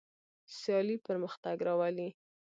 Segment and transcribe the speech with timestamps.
[0.57, 2.09] سیالي پرمختګ راولي.